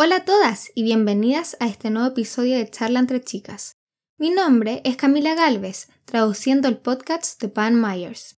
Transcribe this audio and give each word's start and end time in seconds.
Hola 0.00 0.18
a 0.18 0.24
todas 0.24 0.70
y 0.76 0.84
bienvenidas 0.84 1.56
a 1.58 1.66
este 1.66 1.90
nuevo 1.90 2.06
episodio 2.06 2.56
de 2.56 2.70
Charla 2.70 3.00
entre 3.00 3.20
Chicas. 3.20 3.72
Mi 4.16 4.30
nombre 4.30 4.80
es 4.84 4.96
Camila 4.96 5.34
Galvez, 5.34 5.88
traduciendo 6.04 6.68
el 6.68 6.78
podcast 6.78 7.42
de 7.42 7.48
Pan 7.48 7.82
Myers. 7.82 8.36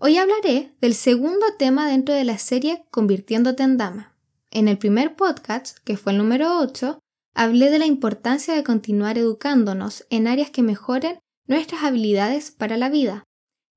Hoy 0.00 0.18
hablaré 0.18 0.74
del 0.80 0.96
segundo 0.96 1.46
tema 1.60 1.86
dentro 1.86 2.12
de 2.12 2.24
la 2.24 2.38
serie 2.38 2.86
Convirtiéndote 2.90 3.62
en 3.62 3.76
Dama. 3.76 4.16
En 4.50 4.66
el 4.66 4.78
primer 4.78 5.14
podcast, 5.14 5.78
que 5.84 5.96
fue 5.96 6.10
el 6.10 6.18
número 6.18 6.58
8, 6.58 6.98
hablé 7.36 7.70
de 7.70 7.78
la 7.78 7.86
importancia 7.86 8.52
de 8.54 8.64
continuar 8.64 9.16
educándonos 9.16 10.04
en 10.10 10.26
áreas 10.26 10.50
que 10.50 10.62
mejoren 10.62 11.20
nuestras 11.46 11.84
habilidades 11.84 12.50
para 12.50 12.76
la 12.76 12.88
vida, 12.88 13.22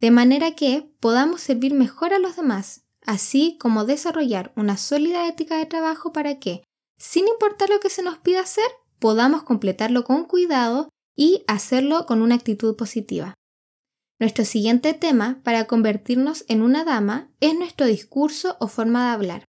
de 0.02 0.10
manera 0.10 0.56
que 0.56 0.92
podamos 1.00 1.42
servir 1.42 1.76
mejor 1.76 2.12
a 2.12 2.18
los 2.18 2.38
demás, 2.38 2.86
así 3.06 3.56
como 3.60 3.86
desarrollar 3.86 4.52
una 4.56 4.78
sólida 4.78 5.28
ética 5.28 5.58
de 5.58 5.68
trabajo 5.68 6.12
para 6.12 6.40
que, 6.40 6.64
sin 7.04 7.28
importar 7.28 7.70
lo 7.70 7.82
que 7.82 7.90
se 7.90 8.02
nos 8.02 8.18
pida 8.20 8.40
hacer, 8.40 8.64
podamos 8.98 9.44
completarlo 9.44 10.06
con 10.06 10.24
cuidado 10.24 10.88
y 11.18 11.44
hacerlo 11.48 12.06
con 12.06 12.22
una 12.22 12.36
actitud 12.36 12.78
positiva. 12.78 13.34
Nuestro 14.22 14.46
siguiente 14.46 14.94
tema 14.94 15.42
para 15.44 15.66
convertirnos 15.68 16.46
en 16.48 16.62
una 16.62 16.86
dama 16.86 17.30
es 17.42 17.56
nuestro 17.56 17.88
discurso 17.88 18.56
o 18.62 18.70
forma 18.70 19.08
de 19.08 19.12
hablar. 19.12 19.46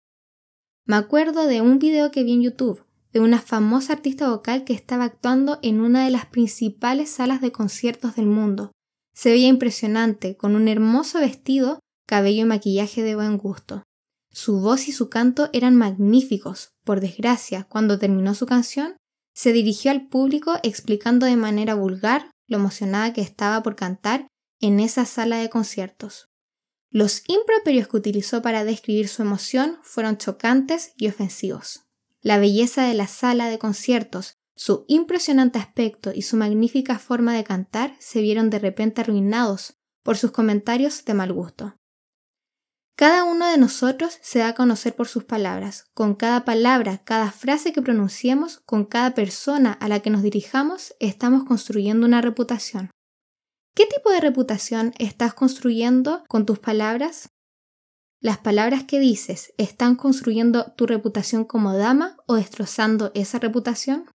Me 0.87 0.97
acuerdo 0.97 1.47
de 1.47 1.61
un 1.61 1.79
video 1.79 2.11
que 2.11 2.25
vi 2.25 2.33
en 2.33 2.41
YouTube 2.41 2.87
de 3.13 3.21
una 3.21 3.39
famosa 3.39 3.93
artista 3.93 4.31
vocal 4.31 4.65
que 4.65 4.73
estaba 4.73 5.05
actuando 5.05 5.59
en 5.61 5.83
una 5.83 6.07
de 6.07 6.11
las 6.11 6.25
principales 6.25 7.11
salas 7.11 7.43
de 7.43 7.53
conciertos 7.53 8.17
del 8.17 8.29
mundo. 8.29 8.73
Se 9.13 9.31
veía 9.31 9.49
impresionante, 9.49 10.39
con 10.39 10.57
un 10.57 10.69
hermoso 10.69 11.21
vestido, 11.21 11.81
cabello 12.07 12.45
y 12.45 12.47
maquillaje 12.47 13.03
de 13.03 13.15
buen 13.15 13.37
gusto. 13.37 13.83
Su 14.33 14.61
voz 14.61 14.89
y 14.89 14.93
su 14.93 15.11
canto 15.11 15.51
eran 15.53 15.77
magníficos. 15.77 16.73
Por 16.85 17.01
desgracia, 17.01 17.65
cuando 17.65 17.99
terminó 17.99 18.35
su 18.35 18.47
canción, 18.47 18.97
se 19.35 19.53
dirigió 19.53 19.91
al 19.91 20.09
público 20.09 20.59
explicando 20.63 21.27
de 21.27 21.37
manera 21.37 21.75
vulgar 21.75 22.31
lo 22.49 22.57
emocionada 22.57 23.13
que 23.13 23.21
estaba 23.21 23.63
por 23.63 23.77
cantar 23.77 24.27
en 24.61 24.81
esa 24.81 25.05
sala 25.05 25.39
de 25.39 25.51
conciertos. 25.51 26.29
Los 26.91 27.23
improperios 27.27 27.89
que 27.89 27.97
utilizó 27.97 28.43
para 28.43 28.65
describir 28.65 29.09
su 29.09 29.23
emoción 29.23 29.79
fueron 29.83 30.19
chocantes 30.19 30.93
y 30.97 31.09
ofensivos. 31.09 31.85
La 32.21 32.39
belleza 32.39 32.85
de 32.85 32.95
la 32.95 33.07
sala 33.07 33.49
de 33.49 33.59
conciertos, 33.59 34.35
su 34.55 34.85
impresionante 34.89 35.59
aspecto 35.59 36.13
y 36.15 36.23
su 36.23 36.37
magnífica 36.37 36.99
forma 36.99 37.35
de 37.35 37.45
cantar 37.45 37.97
se 37.99 38.21
vieron 38.21 38.51
de 38.51 38.59
repente 38.59 39.01
arruinados 39.01 39.75
por 40.03 40.17
sus 40.17 40.31
comentarios 40.31 41.05
de 41.05 41.15
mal 41.15 41.33
gusto. 41.33 41.75
Cada 42.97 43.25
uno 43.25 43.47
de 43.47 43.57
nosotros 43.57 44.19
se 44.21 44.41
da 44.41 44.49
a 44.49 44.55
conocer 44.55 44.95
por 44.95 45.09
sus 45.09 45.25
palabras. 45.25 45.87
Con 45.95 46.15
cada 46.15 46.45
palabra, 46.45 46.99
cada 47.05 47.31
frase 47.33 47.73
que 47.73 47.83
pronunciemos, 47.83 48.61
con 48.61 48.85
cada 48.85 49.15
persona 49.15 49.73
a 49.73 49.89
la 49.89 50.01
que 50.01 50.11
nos 50.11 50.23
dirijamos, 50.23 50.95
estamos 51.01 51.45
construyendo 51.45 52.07
una 52.07 52.21
reputación. 52.21 52.91
¿Qué 53.75 53.87
tipo 53.87 54.11
de 54.11 54.21
reputación 54.21 54.93
estás 54.99 55.33
construyendo 55.33 56.25
con 56.29 56.45
tus 56.45 56.59
palabras? 56.59 57.31
¿Las 58.21 58.39
palabras 58.39 58.85
que 58.85 59.01
dices 59.01 59.55
están 59.57 59.97
construyendo 59.97 60.73
tu 60.73 60.87
reputación 60.87 61.45
como 61.45 61.75
dama 61.77 62.19
o 62.27 62.35
destrozando 62.35 63.11
esa 63.15 63.39
reputación? 63.39 64.09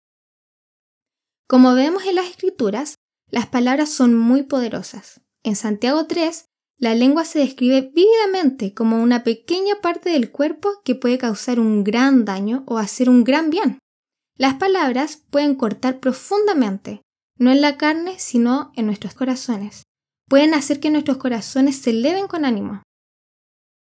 Como 1.49 1.75
vemos 1.75 2.05
en 2.05 2.17
las 2.17 2.27
escrituras, 2.27 2.97
las 3.31 3.47
palabras 3.47 3.89
son 3.91 4.17
muy 4.17 4.43
poderosas. 4.43 5.23
En 5.43 5.57
Santiago 5.57 6.07
3 6.07 6.47
la 6.79 6.95
lengua 6.95 7.25
se 7.25 7.39
describe 7.39 7.91
vívidamente 7.95 8.75
como 8.75 9.03
una 9.03 9.25
pequeña 9.25 9.77
parte 9.81 10.11
del 10.11 10.31
cuerpo 10.31 10.83
que 10.85 10.95
puede 10.95 11.17
causar 11.17 11.59
un 11.59 11.85
gran 11.85 12.25
daño 12.25 12.65
o 12.67 12.79
hacer 12.79 13.09
un 13.09 13.25
gran 13.25 13.51
bien. 13.51 13.79
Las 14.37 14.55
palabras 14.55 15.23
pueden 15.31 15.55
cortar 15.55 16.01
profundamente, 16.01 17.01
no 17.39 17.51
en 17.51 17.63
la 17.63 17.79
carne, 17.79 18.19
sino 18.19 18.73
en 18.77 18.87
nuestros 18.87 19.15
corazones. 19.15 19.85
Pueden 20.29 20.53
hacer 20.53 20.79
que 20.79 20.91
nuestros 20.91 21.17
corazones 21.17 21.79
se 21.79 21.91
eleven 21.91 22.27
con 22.27 22.45
ánimo. 22.45 22.83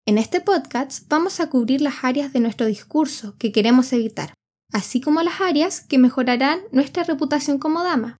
En 0.05 0.19
este 0.19 0.39
podcast 0.39 1.07
vamos 1.09 1.39
a 1.39 1.49
cubrir 1.49 1.81
las 1.81 2.03
áreas 2.03 2.31
de 2.31 2.39
nuestro 2.39 2.67
discurso 2.67 3.35
que 3.39 3.51
queremos 3.51 3.91
evitar, 3.91 4.33
así 4.71 5.01
como 5.01 5.23
las 5.23 5.41
áreas 5.41 5.81
que 5.81 5.97
mejorarán 5.97 6.61
nuestra 6.71 7.03
reputación 7.03 7.57
como 7.57 7.83
dama. 7.83 8.17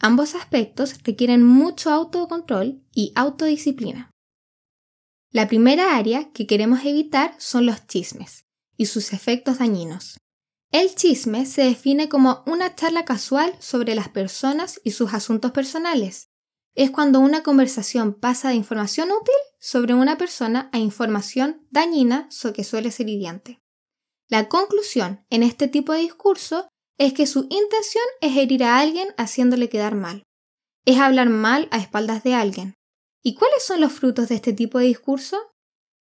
Ambos 0.00 0.34
aspectos 0.34 0.94
requieren 1.02 1.44
mucho 1.44 1.90
autocontrol 1.90 2.82
y 2.94 3.12
autodisciplina. 3.16 4.10
La 5.30 5.48
primera 5.48 5.96
área 5.96 6.32
que 6.32 6.46
queremos 6.46 6.84
evitar 6.84 7.34
son 7.38 7.66
los 7.66 7.86
chismes 7.86 8.46
y 8.76 8.86
sus 8.86 9.12
efectos 9.12 9.58
dañinos. 9.58 10.18
El 10.70 10.94
chisme 10.94 11.46
se 11.46 11.62
define 11.62 12.08
como 12.08 12.42
una 12.46 12.74
charla 12.74 13.04
casual 13.04 13.54
sobre 13.58 13.94
las 13.94 14.08
personas 14.08 14.80
y 14.84 14.92
sus 14.92 15.12
asuntos 15.14 15.50
personales. 15.50 16.28
Es 16.74 16.90
cuando 16.90 17.20
una 17.20 17.42
conversación 17.42 18.14
pasa 18.14 18.50
de 18.50 18.54
información 18.54 19.10
útil 19.10 19.34
sobre 19.58 19.94
una 19.94 20.16
persona 20.16 20.70
a 20.72 20.78
información 20.78 21.66
dañina 21.70 22.28
que 22.54 22.64
suele 22.64 22.90
ser 22.90 23.08
hiriente. 23.08 23.60
La 24.28 24.48
conclusión 24.48 25.24
en 25.30 25.42
este 25.42 25.68
tipo 25.68 25.92
de 25.92 26.00
discurso 26.00 26.68
es 26.98 27.12
que 27.12 27.26
su 27.26 27.46
intención 27.48 28.04
es 28.20 28.36
herir 28.36 28.64
a 28.64 28.78
alguien 28.78 29.08
haciéndole 29.16 29.68
quedar 29.68 29.94
mal. 29.94 30.24
Es 30.84 30.98
hablar 30.98 31.28
mal 31.28 31.68
a 31.70 31.78
espaldas 31.78 32.24
de 32.24 32.34
alguien. 32.34 32.74
¿Y 33.22 33.34
cuáles 33.34 33.64
son 33.64 33.80
los 33.80 33.92
frutos 33.92 34.28
de 34.28 34.34
este 34.34 34.52
tipo 34.52 34.78
de 34.78 34.86
discurso? 34.86 35.38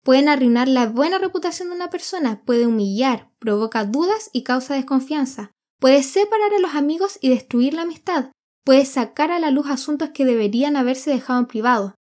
Pueden 0.02 0.28
arruinar 0.28 0.68
la 0.68 0.86
buena 0.86 1.18
reputación 1.18 1.68
de 1.68 1.74
una 1.74 1.90
persona, 1.90 2.42
puede 2.44 2.66
humillar, 2.66 3.30
provoca 3.38 3.84
dudas 3.84 4.30
y 4.32 4.42
causa 4.44 4.74
desconfianza, 4.74 5.50
puede 5.80 6.02
separar 6.02 6.54
a 6.54 6.60
los 6.60 6.74
amigos 6.74 7.18
y 7.20 7.28
destruir 7.28 7.74
la 7.74 7.82
amistad, 7.82 8.30
puede 8.64 8.84
sacar 8.84 9.32
a 9.32 9.40
la 9.40 9.50
luz 9.50 9.66
asuntos 9.68 10.10
que 10.10 10.24
deberían 10.24 10.76
haberse 10.76 11.10
dejado 11.10 11.40
en 11.40 11.46
privado, 11.46 11.94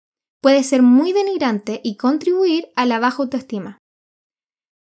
puede 0.41 0.63
ser 0.63 0.81
muy 0.81 1.13
denigrante 1.13 1.79
y 1.81 1.95
contribuir 1.95 2.67
a 2.75 2.85
la 2.85 2.99
baja 2.99 3.23
autoestima. 3.23 3.77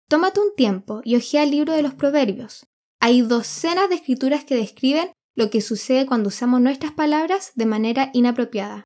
Tómate 0.08 0.40
un 0.40 0.56
tiempo 0.56 1.02
y 1.04 1.18
ojea 1.18 1.44
el 1.44 1.52
libro 1.52 1.74
de 1.74 1.82
los 1.82 1.94
proverbios. 1.94 2.69
Hay 3.00 3.22
docenas 3.22 3.90
de 3.90 3.96
escrituras 3.96 4.44
que 4.44 4.56
describen 4.56 5.12
lo 5.36 5.50
que 5.50 5.62
sucede 5.62 6.06
cuando 6.06 6.28
usamos 6.28 6.60
nuestras 6.60 6.92
palabras 6.92 7.54
de 7.56 7.66
manera 7.66 8.10
inapropiada, 8.14 8.84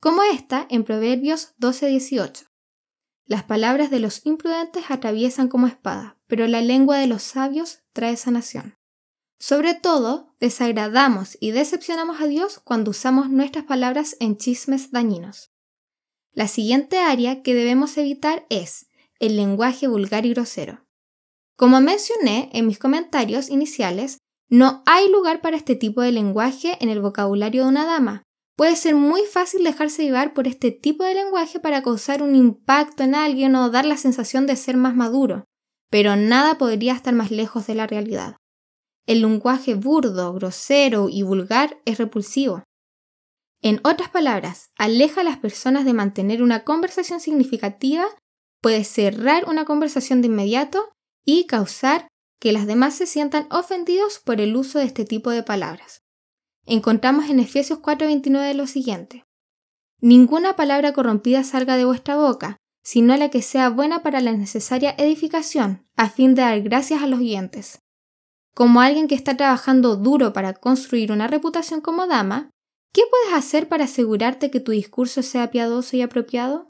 como 0.00 0.22
esta 0.22 0.66
en 0.70 0.84
Proverbios 0.84 1.54
12:18. 1.58 2.46
Las 3.24 3.42
palabras 3.42 3.90
de 3.90 3.98
los 3.98 4.24
imprudentes 4.24 4.84
atraviesan 4.88 5.48
como 5.48 5.66
espada, 5.66 6.16
pero 6.28 6.46
la 6.46 6.60
lengua 6.60 6.98
de 6.98 7.08
los 7.08 7.24
sabios 7.24 7.80
trae 7.92 8.16
sanación. 8.16 8.76
Sobre 9.40 9.74
todo, 9.74 10.34
desagradamos 10.38 11.36
y 11.40 11.50
decepcionamos 11.50 12.20
a 12.20 12.26
Dios 12.26 12.60
cuando 12.62 12.92
usamos 12.92 13.30
nuestras 13.30 13.64
palabras 13.64 14.16
en 14.20 14.36
chismes 14.36 14.92
dañinos. 14.92 15.50
La 16.32 16.46
siguiente 16.46 17.00
área 17.00 17.42
que 17.42 17.54
debemos 17.54 17.98
evitar 17.98 18.46
es 18.48 18.86
el 19.18 19.36
lenguaje 19.36 19.88
vulgar 19.88 20.24
y 20.24 20.34
grosero. 20.34 20.85
Como 21.56 21.80
mencioné 21.80 22.50
en 22.52 22.66
mis 22.66 22.78
comentarios 22.78 23.48
iniciales, 23.48 24.18
no 24.50 24.82
hay 24.84 25.10
lugar 25.10 25.40
para 25.40 25.56
este 25.56 25.74
tipo 25.74 26.02
de 26.02 26.12
lenguaje 26.12 26.76
en 26.80 26.90
el 26.90 27.00
vocabulario 27.00 27.62
de 27.62 27.68
una 27.68 27.86
dama. 27.86 28.22
Puede 28.56 28.76
ser 28.76 28.94
muy 28.94 29.22
fácil 29.22 29.64
dejarse 29.64 30.04
llevar 30.04 30.34
por 30.34 30.46
este 30.46 30.70
tipo 30.70 31.04
de 31.04 31.14
lenguaje 31.14 31.58
para 31.58 31.82
causar 31.82 32.22
un 32.22 32.34
impacto 32.34 33.02
en 33.02 33.14
alguien 33.14 33.54
o 33.56 33.70
dar 33.70 33.86
la 33.86 33.96
sensación 33.96 34.46
de 34.46 34.56
ser 34.56 34.76
más 34.76 34.94
maduro, 34.94 35.44
pero 35.90 36.14
nada 36.16 36.58
podría 36.58 36.94
estar 36.94 37.14
más 37.14 37.30
lejos 37.30 37.66
de 37.66 37.74
la 37.74 37.86
realidad. 37.86 38.36
El 39.06 39.22
lenguaje 39.22 39.74
burdo, 39.74 40.32
grosero 40.34 41.08
y 41.08 41.22
vulgar 41.22 41.80
es 41.84 41.98
repulsivo. 41.98 42.64
En 43.62 43.80
otras 43.84 44.10
palabras, 44.10 44.70
aleja 44.76 45.22
a 45.22 45.24
las 45.24 45.38
personas 45.38 45.84
de 45.84 45.94
mantener 45.94 46.42
una 46.42 46.64
conversación 46.64 47.20
significativa, 47.20 48.04
puede 48.62 48.84
cerrar 48.84 49.48
una 49.48 49.64
conversación 49.64 50.20
de 50.20 50.28
inmediato 50.28 50.90
y 51.26 51.46
causar 51.46 52.08
que 52.40 52.52
las 52.52 52.66
demás 52.66 52.94
se 52.94 53.04
sientan 53.06 53.46
ofendidos 53.50 54.20
por 54.24 54.40
el 54.40 54.56
uso 54.56 54.78
de 54.78 54.86
este 54.86 55.04
tipo 55.04 55.30
de 55.30 55.42
palabras. 55.42 56.02
Encontramos 56.64 57.28
en 57.28 57.40
Efesios 57.40 57.80
4:29 57.80 58.54
lo 58.54 58.66
siguiente. 58.66 59.24
Ninguna 60.00 60.56
palabra 60.56 60.92
corrompida 60.92 61.42
salga 61.42 61.76
de 61.76 61.84
vuestra 61.84 62.16
boca, 62.16 62.56
sino 62.82 63.16
la 63.16 63.30
que 63.30 63.42
sea 63.42 63.68
buena 63.68 64.02
para 64.02 64.20
la 64.20 64.32
necesaria 64.32 64.94
edificación, 64.96 65.84
a 65.96 66.08
fin 66.08 66.34
de 66.34 66.42
dar 66.42 66.60
gracias 66.60 67.02
a 67.02 67.06
los 67.06 67.18
oyentes. 67.18 67.80
Como 68.54 68.80
alguien 68.80 69.08
que 69.08 69.14
está 69.14 69.36
trabajando 69.36 69.96
duro 69.96 70.32
para 70.32 70.54
construir 70.54 71.10
una 71.12 71.26
reputación 71.26 71.80
como 71.80 72.06
dama, 72.06 72.50
¿qué 72.92 73.02
puedes 73.10 73.36
hacer 73.36 73.68
para 73.68 73.84
asegurarte 73.84 74.50
que 74.50 74.60
tu 74.60 74.72
discurso 74.72 75.22
sea 75.22 75.50
piadoso 75.50 75.96
y 75.96 76.02
apropiado? 76.02 76.68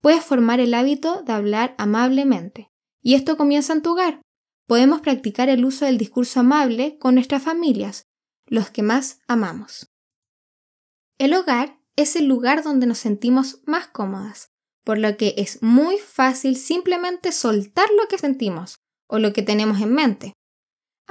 Puedes 0.00 0.24
formar 0.24 0.58
el 0.58 0.74
hábito 0.74 1.22
de 1.22 1.32
hablar 1.32 1.74
amablemente. 1.78 2.71
Y 3.02 3.14
esto 3.14 3.36
comienza 3.36 3.72
en 3.72 3.82
tu 3.82 3.92
hogar. 3.92 4.22
Podemos 4.66 5.00
practicar 5.00 5.48
el 5.48 5.64
uso 5.64 5.84
del 5.84 5.98
discurso 5.98 6.40
amable 6.40 6.98
con 6.98 7.14
nuestras 7.14 7.42
familias, 7.42 8.04
los 8.46 8.70
que 8.70 8.82
más 8.82 9.20
amamos. 9.26 9.86
El 11.18 11.34
hogar 11.34 11.78
es 11.96 12.16
el 12.16 12.26
lugar 12.26 12.62
donde 12.62 12.86
nos 12.86 12.98
sentimos 12.98 13.60
más 13.66 13.88
cómodas, 13.88 14.48
por 14.84 14.98
lo 14.98 15.16
que 15.16 15.34
es 15.36 15.62
muy 15.62 15.98
fácil 15.98 16.56
simplemente 16.56 17.32
soltar 17.32 17.88
lo 18.00 18.08
que 18.08 18.18
sentimos 18.18 18.76
o 19.08 19.18
lo 19.18 19.32
que 19.32 19.42
tenemos 19.42 19.80
en 19.80 19.92
mente. 19.92 20.32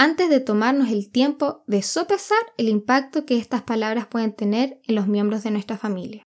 antes 0.01 0.29
de 0.29 0.39
tomarnos 0.39 0.89
el 0.89 1.11
tiempo 1.11 1.63
de 1.67 1.83
sopesar 1.83 2.39
el 2.57 2.69
impacto 2.69 3.25
que 3.25 3.38
estas 3.38 3.61
palabras 3.61 4.07
pueden 4.07 4.35
tener 4.35 4.81
en 4.88 4.95
los 4.95 5.07
miembros 5.07 5.43
de 5.43 5.51
nuestra 5.51 5.77
familia. 5.77 6.23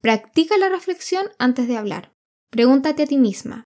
Practica 0.00 0.58
la 0.58 0.68
reflexión 0.68 1.28
antes 1.38 1.68
de 1.68 1.76
hablar. 1.76 2.12
Pregúntate 2.50 3.04
a 3.04 3.06
ti 3.06 3.16
misma, 3.16 3.62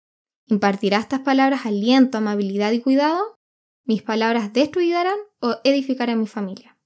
¿impartirá 0.51 0.99
estas 0.99 1.21
palabras 1.21 1.67
aliento, 1.67 2.19
amabilidad 2.19 2.73
y 2.73 2.81
cuidado? 2.81 3.35
¿Mis 3.85 4.03
palabras 4.03 4.53
destruirán 4.53 5.19
o 5.41 5.57
edificarán 5.65 6.21
mi 6.21 6.27
familia? 6.27 6.79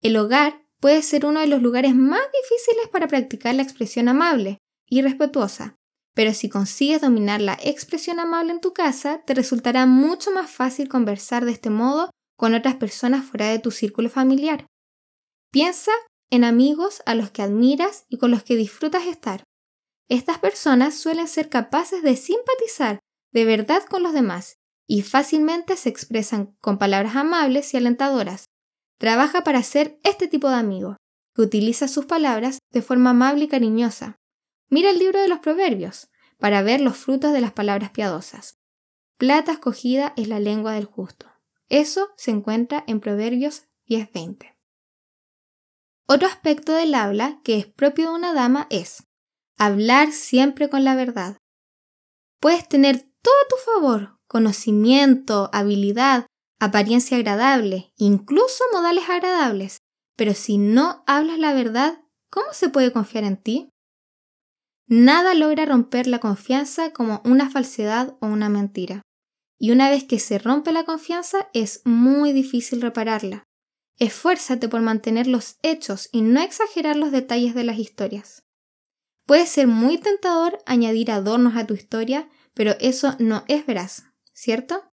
El 0.00 0.16
hogar 0.16 0.62
puede 0.80 1.02
ser 1.02 1.26
uno 1.26 1.40
de 1.40 1.46
los 1.46 1.60
lugares 1.60 1.94
más 1.94 2.22
difíciles 2.42 2.88
para 2.88 3.08
practicar 3.08 3.54
la 3.54 3.62
expresión 3.62 4.08
amable 4.08 4.58
y 4.86 5.02
respetuosa, 5.02 5.76
pero 6.14 6.32
si 6.34 6.48
consigues 6.48 7.00
dominar 7.00 7.40
la 7.40 7.58
expresión 7.62 8.20
amable 8.20 8.52
en 8.52 8.60
tu 8.60 8.72
casa, 8.72 9.22
te 9.24 9.34
resultará 9.34 9.86
mucho 9.86 10.30
más 10.30 10.50
fácil 10.50 10.88
conversar 10.88 11.44
de 11.44 11.52
este 11.52 11.70
modo 11.70 12.10
con 12.36 12.54
otras 12.54 12.76
personas 12.76 13.24
fuera 13.24 13.50
de 13.50 13.58
tu 13.58 13.70
círculo 13.70 14.08
familiar. 14.08 14.66
Piensa 15.52 15.92
en 16.30 16.44
amigos 16.44 17.02
a 17.06 17.14
los 17.14 17.30
que 17.30 17.42
admiras 17.42 18.04
y 18.08 18.18
con 18.18 18.30
los 18.30 18.42
que 18.42 18.56
disfrutas 18.56 19.06
estar. 19.06 19.44
Estas 20.08 20.38
personas 20.38 20.94
suelen 20.94 21.28
ser 21.28 21.48
capaces 21.48 22.02
de 22.02 22.16
simpatizar 22.16 23.00
de 23.32 23.44
verdad 23.44 23.82
con 23.84 24.02
los 24.02 24.14
demás 24.14 24.58
y 24.86 25.02
fácilmente 25.02 25.76
se 25.76 25.90
expresan 25.90 26.56
con 26.60 26.78
palabras 26.78 27.14
amables 27.14 27.74
y 27.74 27.76
alentadoras. 27.76 28.46
Trabaja 28.98 29.44
para 29.44 29.62
ser 29.62 30.00
este 30.02 30.26
tipo 30.26 30.48
de 30.48 30.56
amigo, 30.56 30.96
que 31.34 31.42
utiliza 31.42 31.88
sus 31.88 32.06
palabras 32.06 32.58
de 32.72 32.80
forma 32.82 33.10
amable 33.10 33.44
y 33.44 33.48
cariñosa. 33.48 34.16
Mira 34.70 34.90
el 34.90 34.98
libro 34.98 35.20
de 35.20 35.28
los 35.28 35.40
Proverbios 35.40 36.08
para 36.38 36.62
ver 36.62 36.80
los 36.80 36.96
frutos 36.96 37.32
de 37.32 37.40
las 37.40 37.52
palabras 37.52 37.90
piadosas. 37.90 38.58
Plata 39.18 39.52
escogida 39.52 40.14
es 40.16 40.28
la 40.28 40.40
lengua 40.40 40.72
del 40.72 40.86
justo. 40.86 41.26
Eso 41.68 42.08
se 42.16 42.30
encuentra 42.30 42.82
en 42.86 43.00
Proverbios 43.00 43.64
10:20. 43.86 44.56
Otro 46.06 46.26
aspecto 46.26 46.72
del 46.72 46.94
habla 46.94 47.40
que 47.44 47.58
es 47.58 47.66
propio 47.66 48.10
de 48.10 48.16
una 48.16 48.32
dama 48.32 48.66
es 48.70 49.07
hablar 49.58 50.12
siempre 50.12 50.68
con 50.68 50.84
la 50.84 50.94
verdad. 50.94 51.36
Puedes 52.40 52.68
tener 52.68 53.00
todo 53.00 53.34
a 53.34 53.48
tu 53.48 53.56
favor, 53.56 54.18
conocimiento, 54.26 55.50
habilidad, 55.52 56.26
apariencia 56.60 57.16
agradable, 57.16 57.92
incluso 57.96 58.64
modales 58.72 59.08
agradables, 59.08 59.78
pero 60.16 60.34
si 60.34 60.58
no 60.58 61.02
hablas 61.06 61.38
la 61.38 61.52
verdad, 61.52 62.00
¿cómo 62.30 62.52
se 62.52 62.68
puede 62.68 62.92
confiar 62.92 63.24
en 63.24 63.36
ti? 63.36 63.70
Nada 64.86 65.34
logra 65.34 65.66
romper 65.66 66.06
la 66.06 66.18
confianza 66.18 66.92
como 66.92 67.20
una 67.24 67.50
falsedad 67.50 68.16
o 68.20 68.26
una 68.26 68.48
mentira. 68.48 69.02
Y 69.58 69.72
una 69.72 69.90
vez 69.90 70.04
que 70.04 70.18
se 70.18 70.38
rompe 70.38 70.72
la 70.72 70.84
confianza 70.84 71.48
es 71.52 71.82
muy 71.84 72.32
difícil 72.32 72.80
repararla. 72.80 73.44
Esfuérzate 73.98 74.68
por 74.68 74.80
mantener 74.80 75.26
los 75.26 75.58
hechos 75.62 76.08
y 76.12 76.22
no 76.22 76.40
exagerar 76.40 76.96
los 76.96 77.10
detalles 77.10 77.54
de 77.54 77.64
las 77.64 77.78
historias. 77.78 78.47
Puede 79.28 79.46
ser 79.46 79.68
muy 79.68 79.98
tentador 79.98 80.58
añadir 80.66 81.12
adornos 81.12 81.54
a 81.56 81.66
tu 81.66 81.74
historia, 81.74 82.28
pero 82.54 82.74
eso 82.80 83.14
no 83.20 83.44
es 83.46 83.64
veraz, 83.64 84.06
¿cierto? 84.32 84.90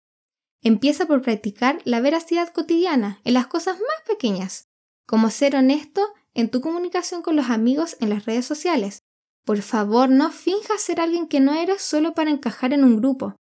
Empieza 0.62 1.06
por 1.06 1.22
practicar 1.22 1.82
la 1.84 2.00
veracidad 2.00 2.54
cotidiana 2.54 3.20
en 3.26 3.34
las 3.34 3.48
cosas 3.48 3.78
más 3.78 4.08
pequeñas, 4.08 4.70
como 5.06 5.30
ser 5.32 5.58
honesto 5.58 6.08
en 6.34 6.50
tu 6.50 6.62
comunicación 6.62 7.22
con 7.22 7.36
los 7.36 7.50
amigos 7.50 7.98
en 8.00 8.10
las 8.10 8.26
redes 8.26 8.46
sociales, 8.46 9.04
por 9.50 9.64
favor, 9.64 10.12
no 10.12 10.30
finjas 10.30 10.80
ser 10.80 11.02
alguien 11.02 11.28
que 11.28 11.40
no 11.40 11.56
eres 11.56 11.82
solo 11.82 12.14
para 12.14 12.30
encajar 12.30 12.72
en 12.72 12.84
un 12.84 12.98
grupo. 12.98 13.36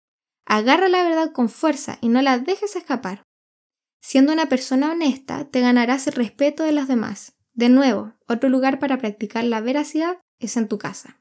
Agarra 0.45 0.89
la 0.89 1.03
verdad 1.03 1.33
con 1.33 1.49
fuerza 1.49 1.99
y 2.01 2.11
no 2.11 2.23
la 2.23 2.39
dejes 2.39 2.77
escapar. 2.77 3.25
Siendo 4.01 4.33
una 4.33 4.49
persona 4.49 4.93
honesta, 4.93 5.47
te 5.51 5.61
ganarás 5.61 6.07
el 6.07 6.13
respeto 6.13 6.63
de 6.63 6.71
los 6.71 6.87
demás. 6.87 7.33
De 7.55 7.71
nuevo, 7.71 8.13
otro 8.29 8.49
lugar 8.49 8.79
para 8.79 8.99
practicar 8.99 9.43
la 9.43 9.61
veracidad 9.61 10.21
es 10.39 10.57
en 10.57 10.69
tu 10.69 10.79
casa. 10.79 11.21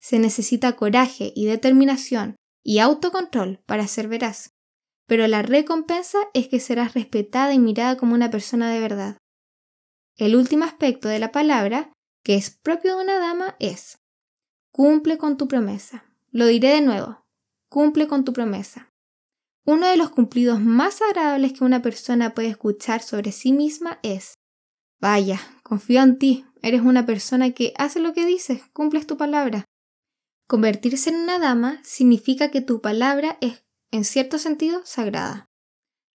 Se 0.00 0.18
necesita 0.18 0.76
coraje 0.76 1.32
y 1.34 1.46
determinación 1.46 2.36
y 2.62 2.78
autocontrol 2.78 3.62
para 3.66 3.86
ser 3.86 4.08
veraz, 4.08 4.52
pero 5.06 5.26
la 5.26 5.42
recompensa 5.42 6.18
es 6.34 6.48
que 6.48 6.60
serás 6.60 6.94
respetada 6.94 7.52
y 7.52 7.58
mirada 7.58 7.96
como 7.96 8.14
una 8.14 8.30
persona 8.30 8.70
de 8.70 8.80
verdad. 8.80 9.18
El 10.16 10.36
último 10.36 10.64
aspecto 10.64 11.08
de 11.08 11.18
la 11.18 11.32
palabra 11.32 11.92
que 12.22 12.34
es 12.34 12.50
propio 12.50 12.96
de 12.96 13.02
una 13.02 13.18
dama 13.18 13.56
es, 13.58 13.98
cumple 14.72 15.18
con 15.18 15.36
tu 15.36 15.48
promesa. 15.48 16.04
Lo 16.30 16.46
diré 16.46 16.68
de 16.74 16.80
nuevo, 16.80 17.24
cumple 17.68 18.06
con 18.06 18.24
tu 18.24 18.32
promesa. 18.32 18.92
Uno 19.64 19.86
de 19.86 19.96
los 19.96 20.10
cumplidos 20.10 20.60
más 20.60 21.00
agradables 21.02 21.52
que 21.52 21.64
una 21.64 21.82
persona 21.82 22.34
puede 22.34 22.48
escuchar 22.48 23.02
sobre 23.02 23.32
sí 23.32 23.52
misma 23.52 23.98
es, 24.02 24.34
vaya, 25.00 25.40
confío 25.62 26.02
en 26.02 26.18
ti, 26.18 26.44
eres 26.62 26.82
una 26.82 27.06
persona 27.06 27.50
que 27.52 27.72
hace 27.76 28.00
lo 28.00 28.12
que 28.12 28.26
dices, 28.26 28.62
cumples 28.72 29.06
tu 29.06 29.16
palabra. 29.16 29.64
Convertirse 30.46 31.10
en 31.10 31.16
una 31.16 31.38
dama 31.38 31.80
significa 31.84 32.50
que 32.50 32.60
tu 32.60 32.80
palabra 32.80 33.38
es, 33.40 33.64
en 33.90 34.04
cierto 34.04 34.38
sentido, 34.38 34.82
sagrada. 34.84 35.46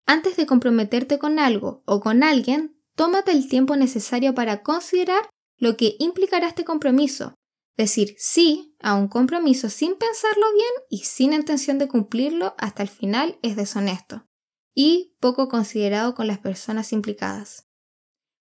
Antes 0.06 0.36
de 0.36 0.46
comprometerte 0.46 1.18
con 1.18 1.40
algo 1.40 1.82
o 1.86 2.00
con 2.00 2.22
alguien, 2.22 2.80
tómate 2.96 3.32
el 3.32 3.48
tiempo 3.50 3.76
necesario 3.76 4.36
para 4.36 4.62
considerar 4.62 5.30
lo 5.58 5.78
que 5.78 5.96
implicará 6.00 6.48
este 6.48 6.64
compromiso. 6.64 7.34
Decir 7.78 8.16
sí 8.18 8.76
a 8.80 8.96
un 8.96 9.08
compromiso 9.08 9.70
sin 9.70 9.96
pensarlo 9.96 10.46
bien 10.54 10.72
y 10.90 11.00
sin 11.00 11.34
intención 11.34 11.78
de 11.78 11.88
cumplirlo 11.88 12.56
hasta 12.58 12.84
el 12.84 12.90
final 12.90 13.38
es 13.42 13.56
deshonesto 13.56 14.26
y 14.74 15.16
poco 15.20 15.48
considerado 15.48 16.14
con 16.14 16.28
las 16.28 16.40
personas 16.40 16.94
implicadas. 16.94 17.68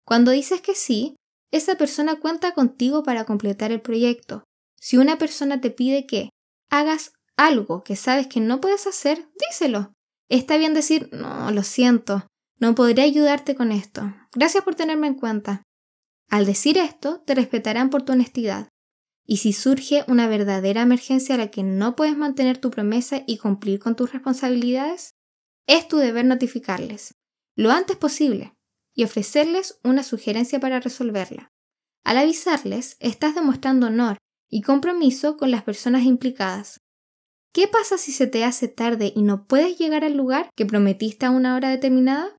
Cuando 0.05 0.31
dices 0.31 0.61
que 0.61 0.75
sí, 0.75 1.17
esa 1.53 1.77
persona 1.77 2.19
cuenta 2.19 2.53
contigo 2.53 3.03
para 3.03 3.25
completar 3.25 3.73
el 3.73 3.81
proyecto. 3.81 4.45
Si 4.81 4.97
una 4.97 5.19
persona 5.19 5.61
te 5.61 5.71
pide 5.71 6.07
que 6.07 6.31
hagas 6.71 7.13
algo 7.37 7.83
que 7.83 7.97
sabes 7.97 8.27
que 8.27 8.41
no 8.41 8.61
puedes 8.61 8.87
hacer, 8.87 9.29
díselo. 9.39 9.93
Está 10.29 10.57
bien 10.57 10.75
decir, 10.75 11.09
no, 11.13 11.51
lo 11.51 11.63
siento, 11.63 12.27
no 12.59 12.75
podré 12.75 13.03
ayudarte 13.03 13.55
con 13.55 13.71
esto. 13.71 14.15
Gracias 14.35 14.65
por 14.65 14.75
tenerme 14.75 15.07
en 15.07 15.15
cuenta. 15.15 15.63
Al 16.31 16.47
decir 16.47 16.79
esto, 16.79 17.21
te 17.27 17.35
respetarán 17.35 17.91
por 17.91 18.03
tu 18.03 18.13
honestidad. 18.13 18.69
Y 19.27 19.37
si 19.37 19.53
surge 19.53 20.05
una 20.09 20.27
verdadera 20.27 20.83
emergencia 20.83 21.35
a 21.35 21.39
la 21.39 21.51
que 21.51 21.63
no 21.63 21.95
puedes 21.95 22.17
mantener 22.17 22.59
tu 22.59 22.71
promesa 22.71 23.23
y 23.27 23.39
cumplir 23.39 23.79
con 23.79 23.95
tus 23.95 24.13
responsabilidades, 24.13 25.13
es 25.67 25.87
tu 25.87 25.99
deber 25.99 26.25
notificarles, 26.25 27.15
lo 27.55 27.71
antes 27.71 27.97
posible, 27.97 28.55
y 28.95 29.05
ofrecerles 29.05 29.79
una 29.83 30.03
sugerencia 30.03 30.61
para 30.61 30.81
resolverla. 30.81 31.53
Al 32.05 32.19
avisarles, 32.19 32.97
estás 33.01 33.35
demostrando 33.35 33.87
honor 33.87 34.19
y 34.49 34.63
compromiso 34.63 35.37
con 35.37 35.51
las 35.51 35.63
personas 35.63 36.05
implicadas. 36.05 36.81
¿Qué 37.53 37.69
pasa 37.69 37.99
si 37.99 38.13
se 38.13 38.27
te 38.27 38.45
hace 38.45 38.69
tarde 38.69 39.13
y 39.15 39.23
no 39.23 39.47
puedes 39.47 39.79
llegar 39.79 40.05
al 40.05 40.17
lugar 40.17 40.51
que 40.57 40.67
prometiste 40.67 41.27
a 41.27 41.31
una 41.31 41.55
hora 41.55 41.71
determinada? 41.71 42.37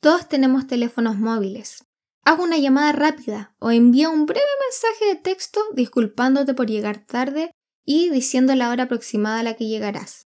Todos 0.00 0.28
tenemos 0.28 0.66
teléfonos 0.66 1.16
móviles, 1.16 1.84
Haz 2.24 2.40
una 2.40 2.56
llamada 2.56 2.92
rápida 2.92 3.54
o 3.58 3.70
envía 3.70 4.08
un 4.08 4.24
breve 4.24 4.46
mensaje 4.66 5.14
de 5.14 5.20
texto 5.20 5.60
disculpándote 5.74 6.54
por 6.54 6.66
llegar 6.66 7.04
tarde 7.04 7.50
y 7.84 8.08
diciendo 8.08 8.54
la 8.54 8.70
hora 8.70 8.84
aproximada 8.84 9.40
a 9.40 9.42
la 9.42 9.54
que 9.54 9.66
llegarás. 9.66 10.26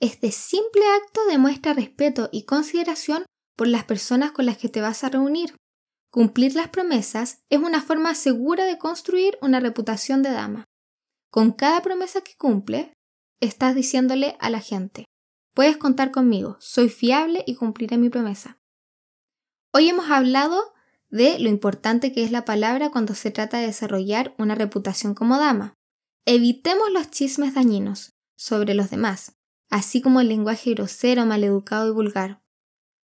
Este 0.00 0.32
simple 0.32 0.82
acto 0.96 1.20
demuestra 1.26 1.74
respeto 1.74 2.30
y 2.32 2.44
consideración 2.44 3.26
por 3.56 3.68
las 3.68 3.84
personas 3.84 4.32
con 4.32 4.46
las 4.46 4.58
que 4.58 4.68
te 4.68 4.80
vas 4.80 5.04
a 5.04 5.08
reunir. 5.08 5.56
Cumplir 6.10 6.54
las 6.54 6.68
promesas 6.68 7.42
es 7.50 7.58
una 7.58 7.82
forma 7.82 8.14
segura 8.14 8.66
de 8.66 8.78
construir 8.78 9.36
una 9.42 9.60
reputación 9.60 10.22
de 10.22 10.30
dama. 10.30 10.64
Con 11.30 11.52
cada 11.52 11.82
promesa 11.82 12.20
que 12.20 12.36
cumple, 12.36 12.92
estás 13.40 13.74
diciéndole 13.74 14.36
a 14.38 14.50
la 14.50 14.60
gente, 14.60 15.06
puedes 15.54 15.76
contar 15.76 16.12
conmigo, 16.12 16.56
soy 16.60 16.88
fiable 16.88 17.42
y 17.46 17.56
cumpliré 17.56 17.98
mi 17.98 18.10
promesa. 18.10 18.58
Hoy 19.72 19.88
hemos 19.88 20.08
hablado 20.08 20.72
de 21.10 21.38
lo 21.40 21.48
importante 21.48 22.12
que 22.12 22.22
es 22.22 22.30
la 22.30 22.44
palabra 22.44 22.90
cuando 22.90 23.14
se 23.14 23.32
trata 23.32 23.58
de 23.58 23.66
desarrollar 23.66 24.34
una 24.38 24.54
reputación 24.54 25.14
como 25.14 25.38
dama. 25.38 25.74
Evitemos 26.26 26.90
los 26.92 27.10
chismes 27.10 27.54
dañinos 27.54 28.12
sobre 28.36 28.74
los 28.74 28.90
demás, 28.90 29.36
así 29.68 30.00
como 30.00 30.20
el 30.20 30.28
lenguaje 30.28 30.74
grosero, 30.74 31.26
maleducado 31.26 31.88
y 31.88 31.92
vulgar. 31.92 32.43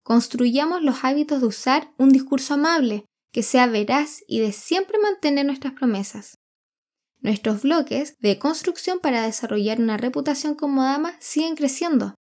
Construyamos 0.03 0.83
los 0.83 1.05
hábitos 1.05 1.41
de 1.41 1.47
usar 1.47 1.93
un 1.99 2.11
discurso 2.11 2.55
amable, 2.55 3.07
que 3.33 3.43
sea 3.43 3.67
veraz 3.67 4.23
y 4.27 4.41
de 4.41 4.53
siempre 4.53 4.99
mantener 4.99 5.47
nuestras 5.47 5.73
promesas. 5.75 6.39
Nuestros 7.21 7.63
bloques 7.63 8.19
de 8.19 8.39
construcción 8.39 8.99
para 8.99 9.23
desarrollar 9.23 9.81
una 9.81 9.97
reputación 9.97 10.55
como 10.55 10.83
dama 10.83 11.17
siguen 11.21 11.55
creciendo. 11.55 12.15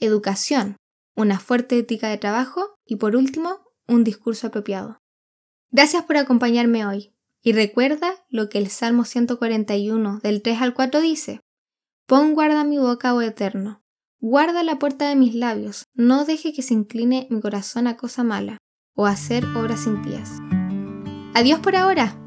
Educación, 0.00 0.76
una 1.14 1.38
fuerte 1.38 1.78
ética 1.78 2.08
de 2.08 2.16
trabajo 2.16 2.74
y 2.86 2.96
por 2.96 3.14
último, 3.14 3.60
un 3.86 4.04
discurso 4.04 4.46
apropiado. 4.46 4.98
Gracias 5.70 6.04
por 6.04 6.16
acompañarme 6.16 6.86
hoy. 6.86 7.12
Y 7.42 7.52
recuerda 7.52 8.14
lo 8.28 8.48
que 8.48 8.58
el 8.58 8.68
Salmo 8.68 9.04
141 9.04 10.20
del 10.22 10.42
3 10.42 10.62
al 10.62 10.74
4 10.74 11.00
dice. 11.00 11.40
Pon 12.06 12.34
guarda 12.34 12.64
mi 12.64 12.78
boca, 12.78 13.14
oh 13.14 13.20
Eterno. 13.20 13.82
Guarda 14.20 14.64
la 14.64 14.80
puerta 14.80 15.08
de 15.08 15.14
mis 15.14 15.36
labios, 15.36 15.84
no 15.94 16.24
deje 16.24 16.52
que 16.52 16.62
se 16.62 16.74
incline 16.74 17.28
mi 17.30 17.40
corazón 17.40 17.86
a 17.86 17.96
cosa 17.96 18.24
mala 18.24 18.58
o 18.96 19.06
a 19.06 19.10
hacer 19.10 19.44
obras 19.56 19.86
impías. 19.86 20.32
Adiós 21.34 21.60
por 21.60 21.76
ahora. 21.76 22.20